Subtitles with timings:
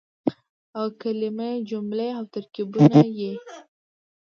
[0.77, 3.33] او کلمې ،جملې او ترکيبونه يې